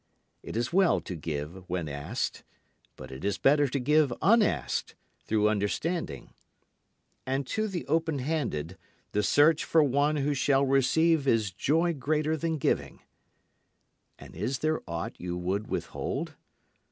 [Illustration: 0.41 0.53
0039] 0.55 0.55
It 0.55 0.57
is 0.57 0.73
well 0.73 0.99
to 1.01 1.15
give 1.15 1.69
when 1.69 1.87
asked, 1.87 2.43
but 2.95 3.11
it 3.11 3.23
is 3.23 3.37
better 3.37 3.67
to 3.67 3.79
give 3.79 4.11
unasked, 4.19 4.95
through 5.27 5.47
understanding; 5.47 6.33
And 7.27 7.45
to 7.45 7.67
the 7.67 7.85
open 7.85 8.17
handed 8.17 8.79
the 9.11 9.21
search 9.21 9.63
for 9.63 9.83
one 9.83 10.15
who 10.15 10.33
shall 10.33 10.65
receive 10.65 11.27
is 11.27 11.51
joy 11.51 11.93
greater 11.93 12.35
than 12.35 12.57
giving. 12.57 13.01
And 14.17 14.35
is 14.35 14.57
there 14.57 14.81
aught 14.87 15.19
you 15.21 15.37
would 15.37 15.67
withhold? 15.67 16.33